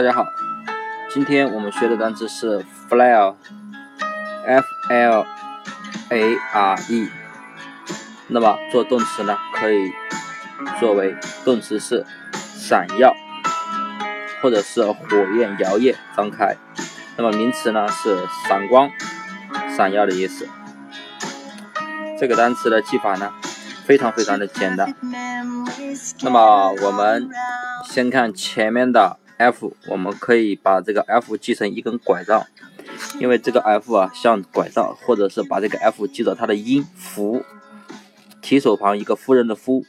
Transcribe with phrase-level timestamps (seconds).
[0.00, 0.24] 大家好，
[1.10, 5.26] 今天我们学的单词是 flare，f l
[6.08, 7.10] a r e。
[8.28, 9.92] 那么做动词呢，可以
[10.80, 13.14] 作为动词是闪耀，
[14.40, 14.96] 或者是火
[15.38, 16.56] 焰摇曳张开。
[17.18, 18.90] 那么名词呢是闪光、
[19.76, 20.48] 闪耀的意思。
[22.18, 23.30] 这个单词的记法呢，
[23.84, 24.94] 非常非常的简单。
[26.22, 27.28] 那么我们
[27.84, 29.18] 先看前面的。
[29.40, 32.44] F，我们可以把这个 F 记成一根拐杖，
[33.18, 37.42] 因为这个 F 啊像拐杖，或者是把这个 F 记着它的音符，
[38.42, 39.86] 提手旁一个夫人的夫，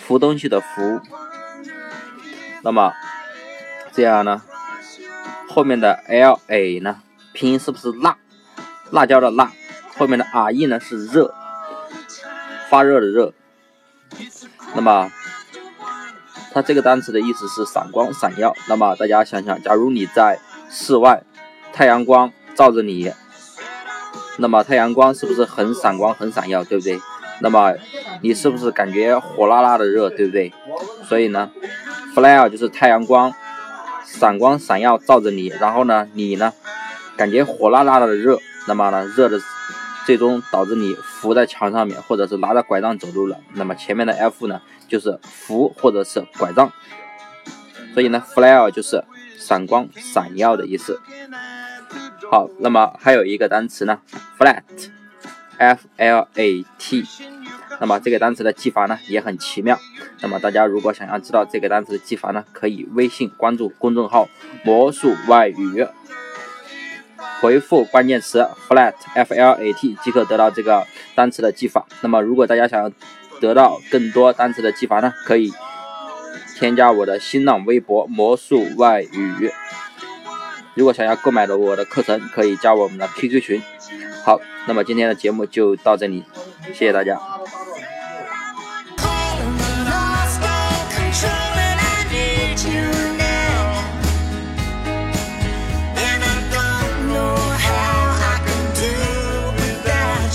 [0.00, 1.00] 扶东西的扶。
[2.64, 2.92] 那么
[3.92, 4.42] 这样呢，
[5.48, 7.00] 后面的 L A 呢，
[7.32, 8.18] 拼音是不是辣？
[8.90, 9.52] 辣椒的辣，
[9.96, 11.32] 后面的 R E 呢是热，
[12.68, 13.32] 发热的热。
[14.74, 15.08] 那么。
[16.52, 18.54] 它这个单词的意思是闪光、闪耀。
[18.68, 20.38] 那么大家想想，假如你在
[20.70, 21.22] 室外，
[21.72, 23.12] 太阳光照着你，
[24.38, 27.00] 那么太阳光是不是很闪光、很闪耀，对不对？
[27.40, 27.74] 那么
[28.22, 30.52] 你是不是感觉火辣辣的热，对不对？
[31.04, 31.50] 所以呢
[32.14, 33.32] ，flare 就是太阳光，
[34.04, 36.52] 闪光、闪耀照着你，然后呢，你呢，
[37.16, 39.38] 感觉火辣辣的热，那么呢，热的。
[40.08, 43.38] 最终导致你扶在墙上面，或者是拿着拐杖走路了。
[43.52, 46.72] 那么前面的 F 呢，就是扶或者是拐杖。
[47.92, 49.04] 所以呢，flare 就是
[49.36, 50.98] 闪光、闪耀的意思。
[52.30, 54.00] 好，那么还有一个单词呢
[54.38, 57.04] ，flat，f l a t。
[57.78, 59.78] 那么这个单词的记法呢也很奇妙。
[60.22, 64.30] 那么大家如果想要知道这个单词的记法呢，可以微信关注公众号
[64.64, 65.86] “魔术外语”。
[67.40, 71.86] 回复关键词 flat f l a t 即可得到这个单词的记法。
[72.00, 72.90] 那么，如果大家想要
[73.40, 75.52] 得到更多单词的记法呢，可以
[76.56, 79.50] 添加我的新浪微博魔术外语。
[80.74, 83.62] 如果想要购买的我的课程，可以加我们的 QQ 群。
[84.24, 86.24] 好，那么今天的节目就到这里，
[86.66, 87.20] 谢谢大家。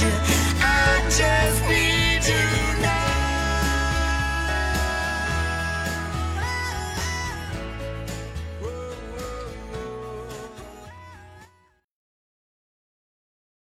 [0.00, 0.37] you.